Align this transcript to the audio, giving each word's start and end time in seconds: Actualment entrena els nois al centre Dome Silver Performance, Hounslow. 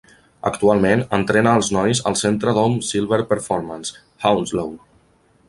Actualment 0.49 1.03
entrena 1.17 1.53
els 1.59 1.69
nois 1.75 2.01
al 2.11 2.17
centre 2.23 2.55
Dome 2.61 2.81
Silver 2.89 3.21
Performance, 3.35 4.01
Hounslow. 4.25 4.75